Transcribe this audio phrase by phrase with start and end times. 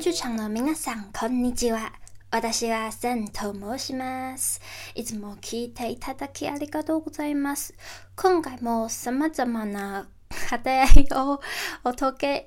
[0.00, 1.92] 日更剧场の皆さん、こんにちは。
[2.30, 4.58] 私はセンと申します。
[4.94, 7.74] いつも聞いていただきありがとうございます。
[8.16, 10.08] 今回も様々な
[10.48, 11.42] 課題を
[11.82, 12.46] 我投给，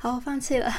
[0.00, 0.70] 好，我放弃了。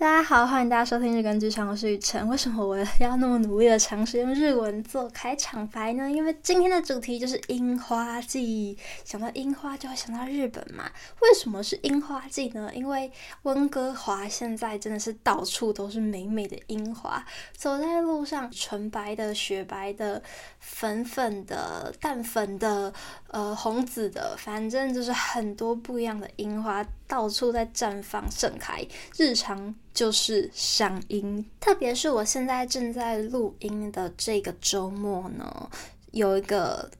[0.00, 2.26] 大家好，欢迎大家收听日更剧场，我是雨辰。
[2.26, 6.10] 为什么我要那么努力的尝试用日文做开场白呢？
[6.10, 10.90] 因为今天的主题就是樱花季，想到樱花就会想到日本嘛。
[11.20, 12.70] 为什么是樱花季呢？
[12.74, 17.22] 因为温哥华现在真的是到处都是美美的樱花，
[17.54, 20.22] 走在路上，纯白的、雪白的、
[20.60, 22.90] 粉粉的、淡粉的、
[23.28, 26.82] 呃红紫的，反正就是很多不一样的樱花。
[27.06, 28.86] 到处在绽放盛开，
[29.16, 31.44] 日常就是赏樱。
[31.58, 35.70] 特别是我现在正在录音的这个周末呢，
[36.12, 36.90] 有一个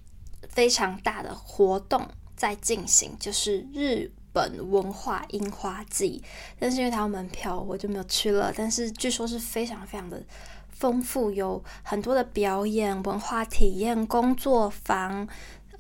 [0.49, 6.23] 非常大的活动在进行，就是日本文化樱花季。
[6.59, 8.53] 但是因为它有门票，我就没有去了。
[8.57, 10.23] 但是据说是非常非常的
[10.71, 15.29] 丰富，有很多的表演、文化体验、工作坊。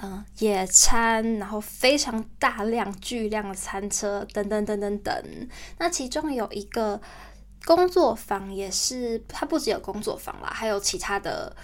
[0.02, 5.48] 嗯，野餐，然后非常大量、巨量的餐车，等等等等等。
[5.76, 6.98] 那其中有一个
[7.66, 11.54] 工作坊，也是它不只有工作坊啦，还有其他的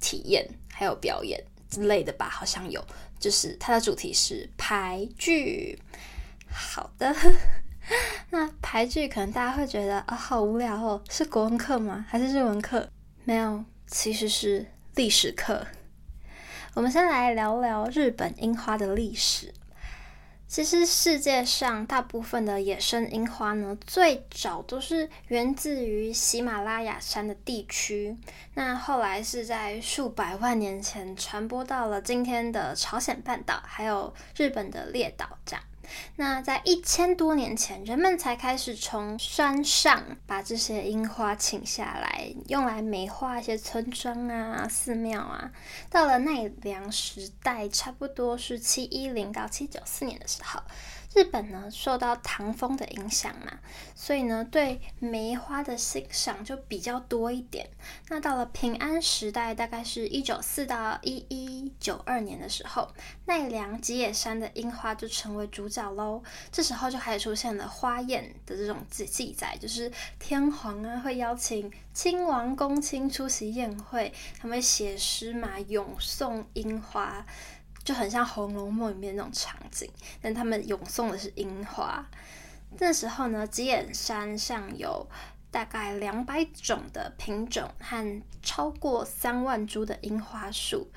[0.00, 1.40] 体验，还有表演
[1.70, 2.28] 之类的吧？
[2.28, 2.84] 好像有，
[3.20, 5.78] 就是它的主题是俳句。
[6.50, 7.14] 好的，
[8.30, 12.04] 那俳句可能大家会觉得啊、好无聊哦，是国文课吗？
[12.08, 12.88] 还是日文课？
[13.22, 15.64] 没有，其实是历史课。
[16.78, 19.52] 我们先来聊聊日本樱花的历史。
[20.46, 28.16] 其实世界上大部分的野生樱花呢，最早都是源自于喜马拉雅山的地区。
[28.54, 35.64] 那后来是在数百万年前传播到了今天的朝鲜半岛，还有日本的列岛这样。
[36.16, 45.50] 那在一千多年前，人们才开始从山上把这些樱花请下来，用来美化一些村庄啊、寺庙啊。
[45.90, 50.60] 到了奈良时代，差不多是七一零到七九四年的时候。
[51.14, 53.58] 日本呢，受到唐风的影响嘛，
[53.94, 57.68] 所以呢，对梅花的欣赏就比较多一点。
[58.08, 62.88] 那到了平安时代，大概是一九四到一一九二年的时候，
[63.24, 66.22] 奈良吉野山的樱花就成为主角喽。
[66.52, 77.24] 这时候就开始出现了花宴的这种记记载，就是天皇啊会邀请亲王公卿出席宴会，他们写诗嘛，咏颂樱花。
[77.88, 79.90] 就很像《红楼梦》里面那种场景，
[80.20, 82.06] 但他们咏颂的是樱花。
[82.78, 85.08] 那时候呢，吉野山上有
[85.50, 90.90] 大概两百种的品种和超过三万株的樱花树。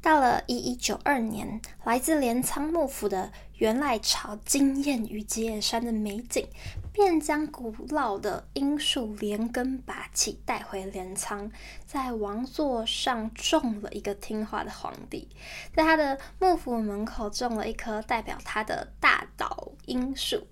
[0.00, 6.46] 到了一一九二年，来自镰仓幕府的源赖朝惊艳于吉野山的美景，
[6.92, 11.50] 便将古老的樱树连根拔起带回镰仓，
[11.84, 15.28] 在王座上种了一个听话的皇帝，
[15.74, 20.46] 在他的幕府门口种了一棵代表他的大岛樱树。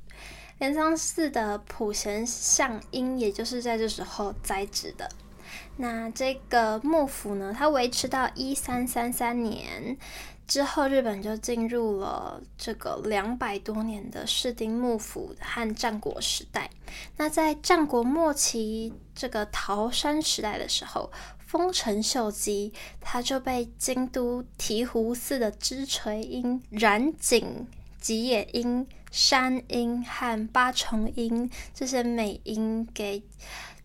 [0.58, 5.08] 镰仓寺的普贤像樱，也就是在这时候栽植的。
[5.78, 9.96] 那这个幕府呢，它维持到一三三三年
[10.46, 16.70] 之后，日本就进入了这个两百多年的室町幕府和战国时代。
[17.16, 21.12] 那在战国末期，这个桃山时代的时候，
[21.46, 27.66] 丰臣秀吉他就被京都醍醐寺的枝垂音、染井、
[28.00, 33.22] 吉野樱、山樱和八重樱这些美樱给。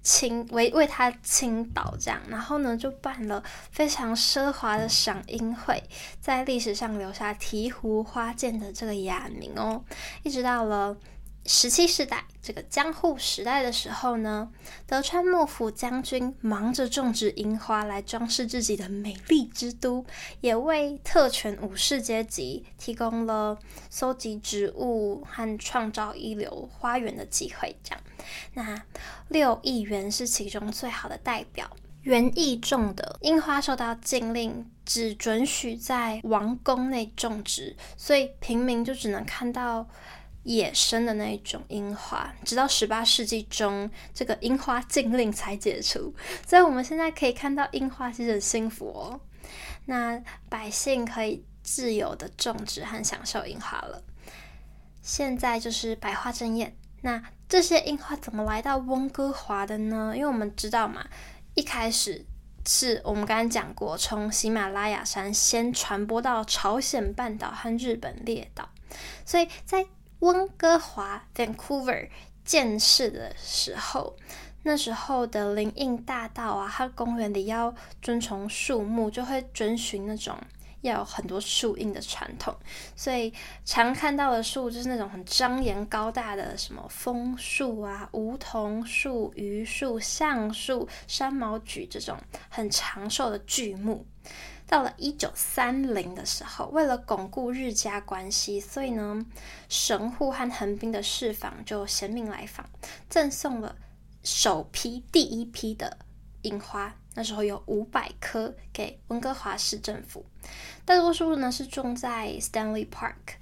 [0.02, 5.84] 倾为为他倾倒这样，然后呢，就办了非常奢华的赏樱会，
[6.20, 9.84] 在历史上留下醍醐花见的这个雅名哦。
[10.24, 10.98] 一直到了
[11.46, 14.52] 十七世代这个江户时代的时候呢，
[14.86, 20.06] 德川幕府将军忙着种植樱花来装饰自己的美丽之都，
[20.40, 23.58] 也为特权武士阶级提供了
[23.90, 28.04] 搜集植物和创造一流花园的机会，这样。
[28.54, 28.84] 那
[29.30, 31.70] 六义园是其中最好的代表。
[32.04, 39.88] 园艺种的樱花受到禁令，只准许在王宫内种植，所以平民就只能看到
[40.44, 42.34] 野生的那一种樱花。
[42.44, 46.14] 直到十八世纪中，这个樱花禁令才解除，
[46.48, 49.20] 所以我们现在可以看到樱花，其实很幸福哦。
[49.86, 54.04] 那百姓可以自由的种植和享受樱花了。
[55.02, 56.76] 现在就是百花争艳。
[57.02, 60.14] 那这些樱花怎么来到温哥华的呢？
[60.16, 61.04] 因为我们知道嘛，
[61.56, 62.24] 一开始
[62.68, 68.70] 是我们刚刚讲过，从喜马拉雅山先传播到朝鲜半岛和日本列岛，
[69.26, 69.84] 所以在
[70.22, 72.10] 温哥华 （Vancouver）
[72.44, 74.16] 建市的时候，
[74.64, 80.38] 那时候的林荫大道啊，它公园里要遵从树木，就会遵循那种。
[80.82, 82.56] 要有很多树荫的传统，
[82.96, 83.32] 所以
[83.64, 92.18] 常看到的树就是那种很张严高大的，什么枫树啊、梧桐树、榆树、橡树、山毛榉这种
[92.50, 94.04] 很长寿的巨木。
[94.72, 99.26] 到了一九三零的时候，为了巩固日加关系，所以呢，
[99.68, 102.66] 神户和横滨的市坊就衔命来访，
[103.10, 103.76] 赠送了
[104.24, 105.98] 首批第一批的
[106.44, 106.96] 樱花。
[107.16, 110.26] 那时候有五百棵给温哥华市政府，
[110.86, 113.42] 大多数呢是种在 Stanley Park。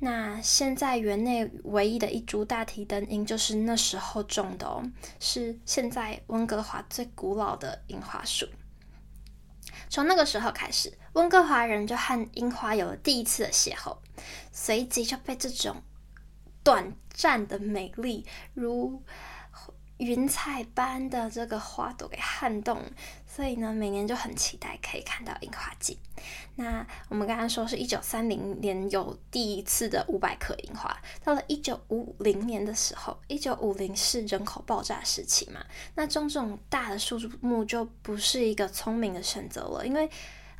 [0.00, 4.82] 那现在园内唯一的一株大提灯樱就是那时候种的哦，
[5.20, 8.46] 是现在温哥华最古老的樱花树。
[9.88, 13.96] 从那个时候开始，温哥华人就和樱花有了第一次的邂逅，
[14.52, 15.82] 随即就被这种
[16.62, 19.02] 短暂的美丽如。
[19.98, 22.80] 云彩般的这个花朵给撼动，
[23.26, 25.98] 所以呢，每年就很期待可以看到樱花季。
[26.54, 35.64] 那我们刚刚说是一九三零年有第一次的五百棵樱花，到了一九五零年的时候，一九五零是人口爆炸时期嘛，
[35.94, 40.08] 那种这种大的树木就不是一个聪明的选择了，因为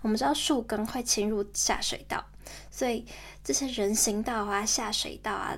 [0.02, 2.24] 我们知道树根会侵入下水道，
[2.70, 3.06] 所以
[3.42, 5.56] 这些人行道啊、下水道啊。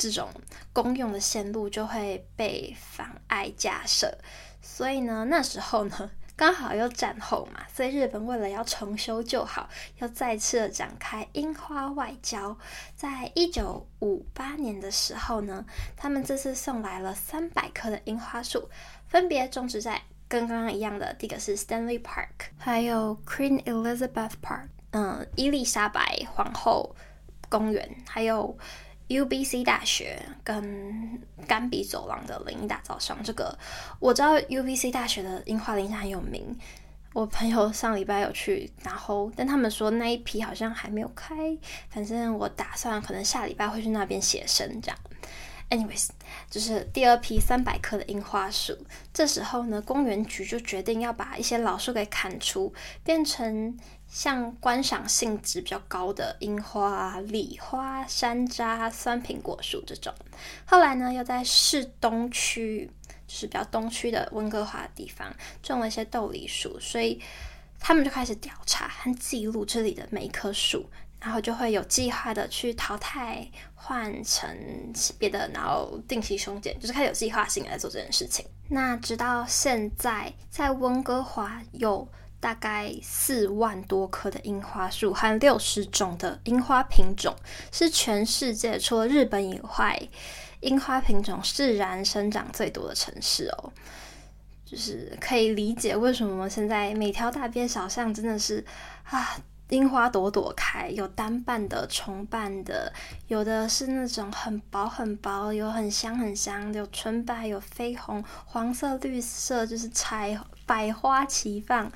[0.00, 0.30] 这种
[0.72, 4.16] 公用的线路就会被妨碍架设，
[4.62, 9.68] 所以呢，那时候呢，刚好又战后嘛，所以日本为了要重修旧好，
[9.98, 12.56] 要再次的展开樱花外交。
[12.96, 15.66] 在一九五八年的时候呢，
[15.98, 18.70] 他们这次送来了三百棵的樱花树，
[19.06, 26.96] 分别种植在跟刚刚一样的，第一个是 Stanley Park，还有 Queen Elizabeth Park，嗯，伊丽莎白皇后
[27.50, 28.56] 公园，还有。
[29.10, 33.58] UBC 大学跟甘比走廊的林荫大道上，这个
[33.98, 36.56] 我知道 UBC 大学的樱花林下很有名。
[37.12, 41.34] 我朋友上礼拜有去，然后但他们说那一批好像还没有开。
[41.88, 44.98] 反正我打算可能下礼拜会去那边写生这样。
[45.70, 46.10] Anyways，
[46.48, 48.78] 就是第二批三百棵的樱花树。
[49.12, 52.72] 这时候呢，公园局就决定要把一些老树给砍除，
[53.02, 53.76] 变成。
[54.10, 60.12] 像观赏性质比较高的樱花、李花、山楂、酸苹果树这种，
[60.66, 62.90] 后来呢，又在市东区，
[63.28, 67.22] 就是比较东区的温哥华的地方种了一些豆梨树，所以
[67.78, 70.84] 他们就开始调查和记录这里的每一棵树，
[71.20, 74.50] 然后就会有计划的去淘汰、换成
[75.20, 78.44] 别的，然后定期修剪，就是开始有计划性来做这件事情。
[78.70, 82.08] 那直到现在，在温哥华有。
[82.40, 87.36] 大概四万多棵的樱花树和六十种的樱花品种，
[87.70, 90.08] 是全世界除了日本以外，
[90.60, 93.72] 樱花品种自然生长最多的城市哦。
[94.64, 98.64] 就是可以理解为什么现在每条大街小巷真的是
[99.02, 99.36] 啊，
[99.68, 102.92] 樱花朵朵开，有单瓣的、重瓣的，
[103.26, 111.90] 有的是那种很薄很薄，有很香很香，有纯白，有绯红、黄色、绿色，就是彩百花齐放。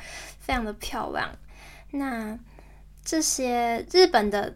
[0.46, 1.26] 非常的漂亮。
[1.92, 2.38] 那
[3.02, 4.54] 这些日本的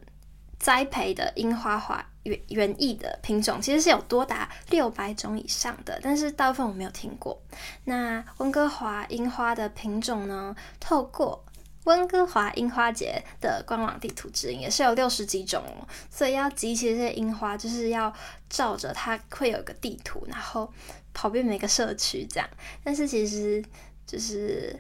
[0.59, 7.41] 栽培的樱花花园园艺的品种，其实是有多达六百种以上的，但是大部分我没有听过。
[7.85, 10.55] 那温哥华樱花的品种呢？
[10.79, 11.43] 透过
[11.85, 15.89] 温哥华樱花节的官网地图指引，也是有六十几种哦。
[16.11, 18.13] 所以要集齐这些樱花，就是要
[18.51, 20.71] 照着它会有一个地图，然后
[21.15, 22.47] 跑遍每个社区这样。
[22.85, 23.65] 但是其实
[24.09, 24.75] 就是。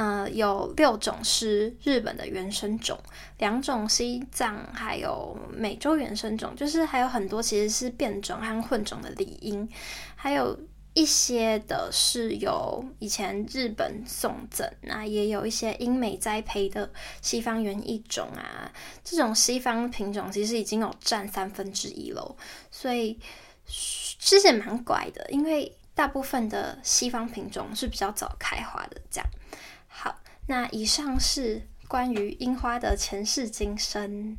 [0.00, 2.96] 呃，有六种是日本的原生种，
[3.38, 9.68] 两种西藏，还有美洲原生种，就是还有很多其实是变种和混种的理樱，
[10.14, 10.56] 还有
[10.94, 16.88] 一些的是由以前日本送赠，那也有一些英美栽培的
[17.20, 18.70] 西方原艺种啊，
[19.02, 22.36] 这种西方品种其实已经有占三分之一了，
[22.70, 23.18] 所以
[23.66, 29.28] 其实也蛮怪的，因为大部分的西方品种是比较早开花的，这样。
[29.88, 30.14] 好，
[30.46, 34.38] 那以上是关于樱花的前世今生。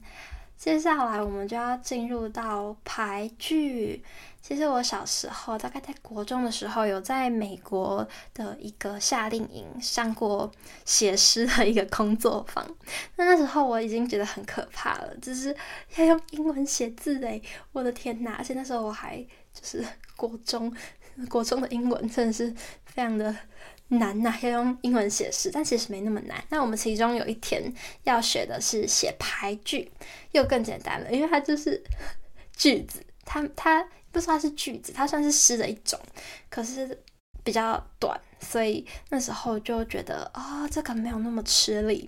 [0.55, 4.01] 接下来我们就要进入到排剧。
[4.41, 10.49] 其实我小时候，大概在国中的时候，有在美国的一个夏令营上过
[10.85, 12.65] 写诗的一个工作坊。
[13.17, 15.53] 那那时候我已经觉得很可怕了，就是
[15.97, 17.41] 要用英文写字诶，
[17.73, 18.35] 我的天哪！
[18.35, 19.17] 而且那时候我还
[19.53, 19.85] 就是
[20.15, 20.73] 国中，
[21.27, 22.53] 国中的英文真的是
[22.85, 23.35] 非常的。
[23.91, 26.43] 难呐、要用英文写诗，但其实没那么难。
[26.49, 27.73] 那我们其中有一天
[28.03, 29.91] 要学的是写排句，
[30.31, 31.83] 又更简单了，因为它就是
[32.55, 35.99] 句子，它它不说它是句子，它算是诗的一种，
[36.51, 37.01] 可是
[37.43, 42.07] 比较短，所以那时候就觉得啊、哦，这个没有那么吃力。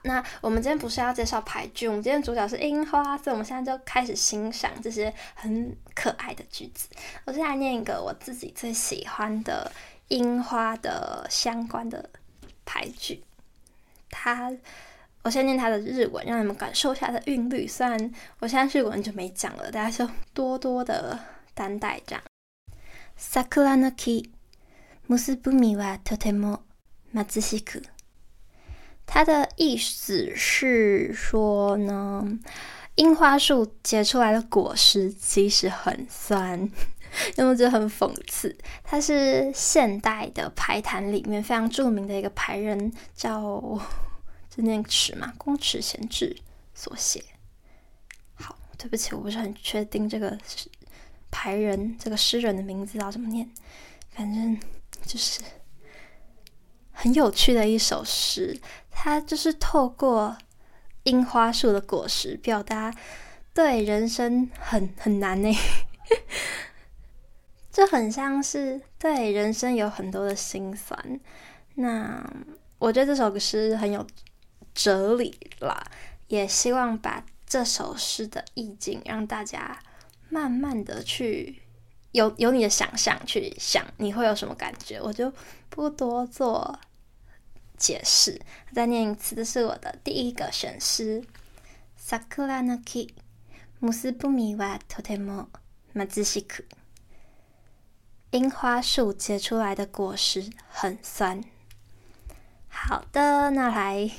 [0.02, 6.88] 那我们今天不是要介绍俳句，我们今天主角是樱花，所以我们现在就开始欣赏这些很可爱的句子。
[7.24, 9.70] 我先来念一个我自己最喜欢的
[10.08, 12.08] 樱花的相关的
[12.64, 13.22] 俳句。
[14.10, 14.50] 它，
[15.22, 17.66] 我先念它的日文，让你们感受一下它的韵律。
[17.66, 21.18] 虽然我现在日文就没讲了，大家就多多的
[21.54, 22.22] 担待这样。
[23.18, 24.30] 桜の木、
[25.08, 26.60] 结ぶ実はとても
[27.12, 27.82] 贫しく。
[29.13, 32.25] 它的意思是说呢，
[32.95, 36.57] 樱花树结出来的果实其实很酸，
[37.35, 38.57] 因为我觉得很讽刺。
[38.85, 43.61] 它是现代的俳坛里面非常著名的一个俳人，叫
[44.49, 46.33] 这念尺嘛，宫尺贤治
[46.73, 47.21] 所写。
[48.35, 50.37] 好，对不起，我不是很确定这个
[51.29, 53.49] 俳人这个诗人的名字要怎么念，
[54.11, 54.57] 反正
[55.05, 55.41] 就是。
[57.01, 60.37] 很有趣的一首诗，它就是透过
[61.01, 62.93] 樱花树的果实，表达
[63.55, 65.51] 对人生很很难呢，
[67.73, 71.19] 这很像是对人生有很多的心酸。
[71.73, 72.23] 那
[72.77, 74.05] 我觉得这首诗很有
[74.75, 75.83] 哲理啦，
[76.27, 79.75] 也希望把这首诗的意境让大家
[80.29, 81.63] 慢慢的去
[82.11, 85.01] 有有你的想象去想，你会有什么感觉？
[85.01, 85.33] 我就
[85.67, 86.79] 不多做。
[87.80, 88.40] 解释，
[88.72, 91.24] 再念一次，这是我的第一个选诗。
[91.98, 93.10] 桜の木、
[93.80, 95.48] 结ぶ実はとても
[95.94, 96.64] 贫しく。
[98.30, 101.42] 樱花树结出来的果实很酸。
[102.68, 104.10] 好的，那来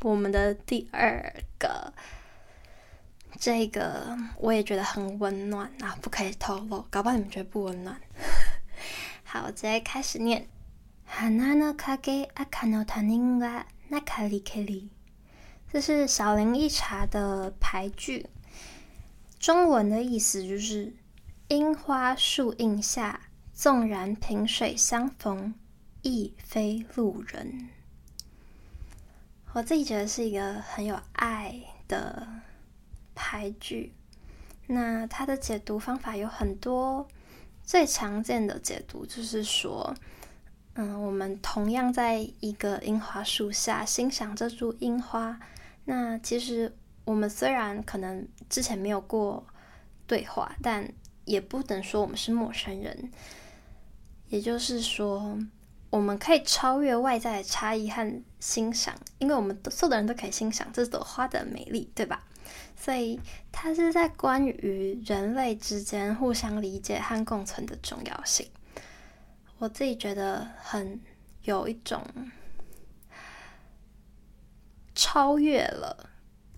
[0.00, 1.92] 我们的第二个，
[3.38, 8.00] 这个我也觉得很温暖啊，不可以透露，搞不好你们觉得不温暖。
[9.24, 10.46] 好，我直接开始念。
[11.04, 14.88] 花の影、赤の他人は中にけり。
[15.72, 18.26] 这是小林一茶的俳句，
[19.38, 20.94] 中文的意思就是：
[21.48, 23.20] 樱花树荫下，
[23.52, 25.54] 纵然萍水相逢，
[26.02, 27.68] 亦非路人。
[29.52, 32.26] 我自己觉得是一个很有爱的
[33.14, 33.92] 俳句。
[34.68, 37.06] 那它的解读方法有很多，
[37.64, 39.94] 最常见的解读就是说。
[40.75, 45.39] 嗯，我们同样在一个樱花树下欣赏这株樱花。
[45.85, 49.45] 那其实我们虽然可能之前没有过
[50.05, 50.91] 对话，但
[51.23, 53.09] 也不能说我们是陌生人。
[54.27, 55.37] 也就是说，
[55.89, 62.23] 我们可以超越外在的差异和欣赏，因为我们所有的人都可以欣赏这朵花的美丽，对吧？
[62.75, 63.19] 所以
[63.51, 68.45] 它是在关于人类之间互相理解和共存的重要性。
[69.65, 71.01] 我自己觉得很
[71.41, 71.99] 有一种
[74.93, 76.07] 超越了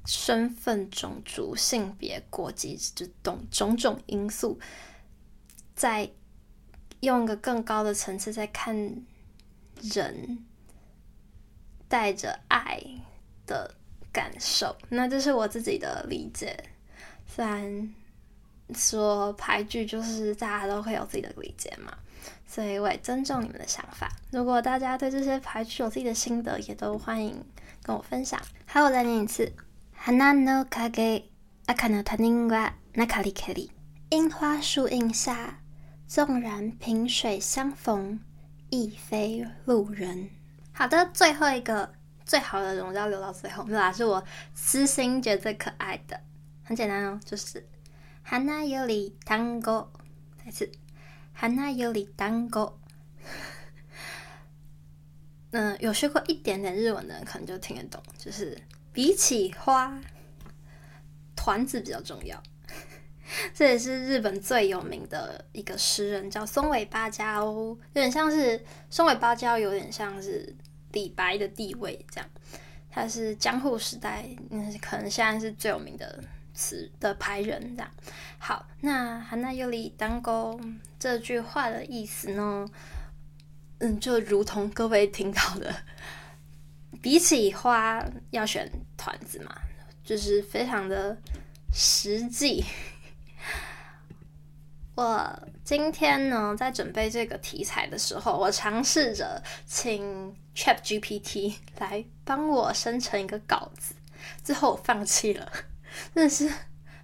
[0.05, 4.59] 身份、种族、性别、国籍这种种种因素，
[5.73, 6.11] 在
[6.99, 8.75] 用一个更高的层次在看
[9.81, 10.45] 人，
[11.87, 12.77] 带着爱
[13.45, 13.73] 的
[14.11, 14.75] 感受。
[14.89, 16.61] 那这是我自己的理解，
[17.25, 17.93] 虽然
[18.75, 21.97] 说俳句就是大家都会有自己的理解嘛。
[22.46, 24.08] 所以我也尊重你们的想法。
[24.30, 27.44] 如果大家对这些俳句有自己的心得，也都欢迎
[27.82, 28.40] 跟我分享。
[28.66, 29.52] 好，我再念一次。
[29.96, 31.24] 花の影、
[31.66, 33.70] 赤の他人は中にけり。
[34.10, 35.60] 樱花树荫下，
[36.08, 38.18] 纵然萍水相逢，
[38.70, 40.30] 亦非路人。
[40.72, 41.94] 好的，最后一个
[42.26, 44.22] 最好的容要留到最后，没有啦，是我
[44.54, 46.20] 私心觉得最可爱的。
[46.64, 47.66] 很简单哦，就是
[48.24, 49.86] 花より団子。
[50.44, 50.70] 再次。
[51.39, 52.73] 花より団子，
[55.51, 58.57] 嗯，有学过一点点日文的人可能就听得懂，就是
[58.91, 60.01] 比起花，
[61.35, 62.41] 团子比较重要。
[63.53, 70.55] 这也是日本最有名的一个诗人，叫松尾芭蕉，有点像是松尾芭蕉，有点像是
[70.93, 72.27] 李白的地位这样。
[72.89, 76.23] 他是江户时代，嗯，可能现在是最有名的。
[76.57, 77.91] 词的排人这样，
[78.39, 80.59] 好，那花より団子
[80.97, 82.67] 这句话的意思呢？
[83.77, 85.71] 嗯，就如同各位听到的，
[86.99, 89.55] 比起花要选团子嘛，
[90.03, 91.15] 就是非常的
[91.71, 92.65] 实际。
[94.97, 103.93] 我今天呢，在准备这个题材的时候，我尝试着请 ChatGPT 来帮我生成一个稿子，
[104.43, 105.51] 最后我放弃了。
[106.14, 106.50] 真的是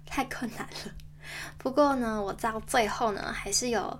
[0.05, 0.93] 太困难了。
[1.57, 3.99] 不过呢，我到最后呢，还是有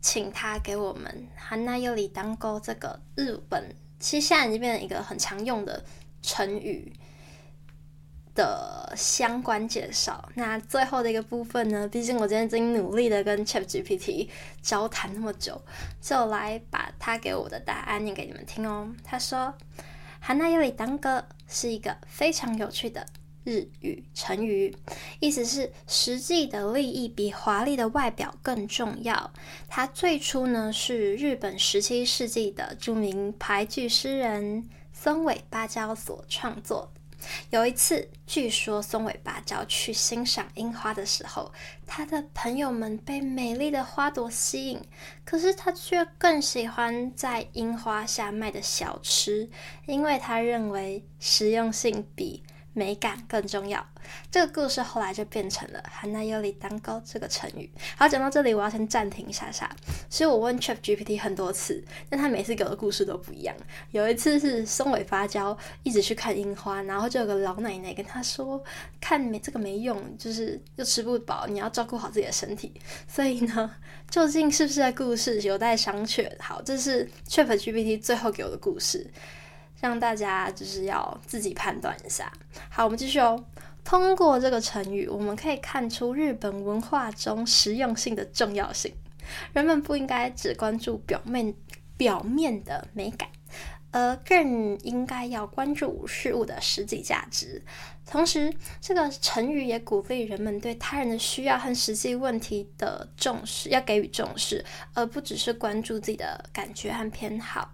[0.00, 5.84] 请他给我们“はなよりだんご”这个日本，其实现在已经变成一个很常用的
[6.22, 6.92] 成语
[8.34, 10.28] 的相关介绍。
[10.34, 14.28] 那最后的一个部分呢，毕竟我今天已经努力的跟 ChatGPT
[14.62, 15.60] 交谈那么久，
[16.00, 18.92] 就来把他给我的答案念给你们听哦。
[19.04, 19.54] 他说：“
[20.24, 23.06] はなよりだんご”是一个非常有趣的。
[23.43, 24.75] 日语成语，
[25.19, 29.31] 意思是实际的利益比华丽的外表更重要。
[29.67, 36.91] 它最初呢是日本十七世纪的著名俳句诗人松尾芭蕉所创作。
[37.51, 41.49] 有一次，据说松尾芭蕉去欣赏樱花的时候，
[41.87, 44.81] 他的朋友们被美丽的花朵吸引，
[45.23, 49.49] 可是他却更喜欢在樱花下卖的小吃，
[49.85, 53.84] 因为他认为实用性比美感更重要。
[54.30, 57.68] 这个故事后来就变成了“はなよりだんご”这个成语。
[57.96, 59.68] 好，讲到这里，我要先暂停一下下。
[60.08, 63.54] 其实我问 ChatGPT 很多次，但他每次给我的故事都不一样。
[63.90, 72.72] 有一次是松尾芭蕉一直去看樱花，然后就有个老奶奶跟他说：“看没这个没用，就是又吃不饱，你要照顾好自己的身体。”
[73.08, 73.74] 所以呢，
[74.08, 76.30] 究竟是不是在故事有待商榷。
[76.38, 79.10] 好，这是 ChatGPT 最后给我的故事。
[79.83, 82.31] 让大家就是要自己判断一下。
[82.69, 83.43] 好，我们继续哦。
[83.83, 88.93] 通过这个成语，我们可以看出日本文化中实用性的重要性。
[89.51, 91.53] 人们不应该只关注表面
[91.97, 93.27] 表面的美感，
[93.91, 97.61] 而更应该要关注事物的实际价值。
[98.05, 107.73] 同时，这个成语也鼓励人们对他人的需要和实际问题的重视，要给予重视，而不只是关注自己的感觉和偏好。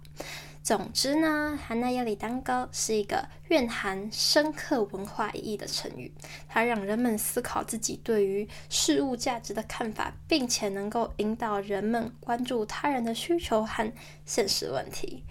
[0.69, 6.11] 总之呢，はなよりだんご是一个蕴含深刻文化意义的成语，
[6.49, 13.93] 它让人们思考自己对于事物价值的看法，并且能够引导人们关注他人的需求和
[14.25, 15.25] 现实问题。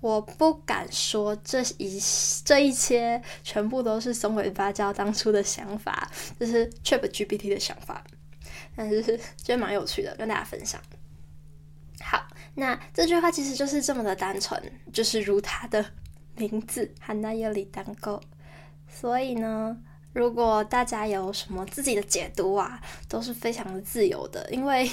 [0.00, 2.00] 我不敢说这一
[2.44, 8.02] 这一切全部都是松尾芭蕉当初的想法，这是 ChatGPT 的想法，
[8.74, 9.02] 但是
[9.36, 10.80] 觉得蛮有趣的，跟大家分享。
[12.00, 12.26] 好。
[12.54, 14.60] 那这句话其实就是这么的单纯，
[14.92, 15.84] 就是如它的
[16.36, 18.20] 名字“はなよりだんご”。
[18.88, 19.76] 所以呢，
[20.12, 24.48] 如果大家有什么自己的解读啊，都是非常的自由的。
[24.50, 24.90] 因为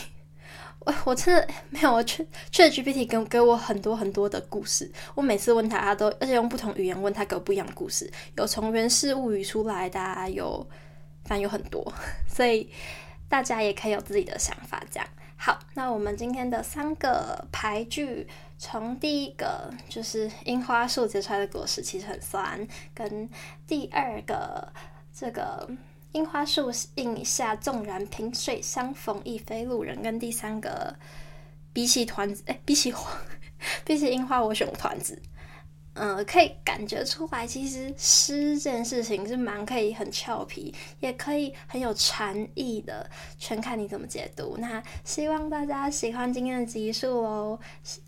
[0.80, 10.67] 我我真的没有去 ChatGPT 给给我很多很多的故事，我每次问他，他都而且用不同语言问他，给我不一样的故事，有从《源氏物语》出来的啊，有
[11.24, 11.91] 反正有很多，
[12.28, 12.69] 所以
[13.28, 15.10] 大家也可以有自己的想法，这样。
[15.42, 23.26] 好，那我们今天的三个牌句，从第一个就是樱花树结出来的果实其实很酸，跟
[23.66, 24.70] 第二个
[25.11, 25.66] 这个
[26.12, 30.94] 樱花树荫下纵然萍水相逢亦非路人，跟第三个
[31.72, 32.92] 比起团子，哎，比起，
[33.83, 35.22] 比起樱花我选团子。
[35.94, 44.57] 嗯，可以感觉出来，其实诗这件事情是蛮可以很俏皮，也可以很有禅意的，全看你怎么解读。
[44.59, 47.59] 那希望大家喜欢今天的集数哦。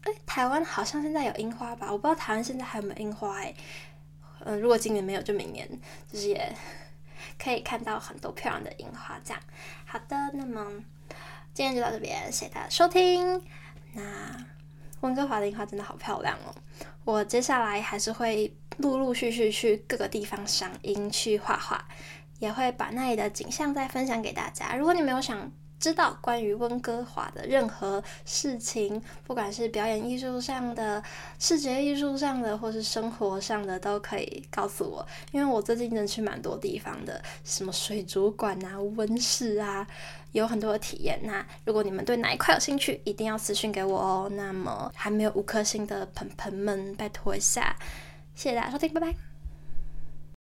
[0.05, 1.91] 哎，台湾好像现在有樱花吧？
[1.91, 3.53] 我不知道台湾现在还有没有樱花哎。
[4.45, 5.69] 嗯，如果今年没有，就明年
[6.11, 6.55] 就是也
[7.37, 9.21] 可以看到很多漂亮的樱花。
[9.25, 9.43] 这样，
[9.85, 10.65] 好的，那么
[11.53, 13.43] 今天就到这边，谢谢大家收听。
[13.93, 14.03] 那。
[15.03, 16.55] 温哥华的樱花真的好漂亮哦！
[17.05, 21.85] 我接下来还是会陆陆续续去各个地方赏樱去画画，
[22.39, 24.77] 也会把那里的景象再分享给大家。
[24.77, 25.51] 如果你没有想
[25.83, 31.03] 知道关于温哥华的任何事情，不管是表演艺术上的、
[31.41, 35.05] 视觉艺术上的，或是生活上的，都可以告诉我。
[35.33, 39.85] 因为我最近真的去蛮多地方的，什么水族馆啊、温室啊，
[40.31, 41.19] 有很多的体验。
[41.25, 44.31] 那如果你们对哪一块有兴趣，一定要私讯给我哦。
[44.31, 47.75] 那么还没有五颗星的盆盆们，拜托一下，
[48.37, 49.32] 谢谢大家收听，拜拜。